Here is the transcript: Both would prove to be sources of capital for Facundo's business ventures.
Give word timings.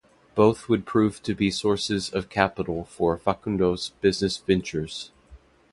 Both 0.33 0.67
would 0.67 0.87
prove 0.87 1.21
to 1.21 1.35
be 1.35 1.51
sources 1.51 2.09
of 2.11 2.27
capital 2.27 2.85
for 2.85 3.19
Facundo's 3.19 3.89
business 4.01 4.37
ventures. 4.37 5.11